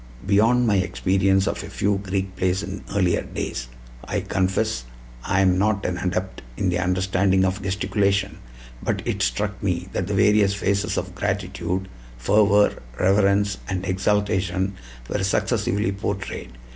[0.25, 3.67] Beyond my experience of a few Greek plays in earlier days,
[4.03, 4.85] I confess
[5.23, 8.39] I am not an adept in the understanding of gesticulation;
[8.81, 11.87] but it struck me that the various phases of gratitude,
[12.17, 14.73] fervor, reverence, and exaltation
[15.07, 16.49] were successively portrayed.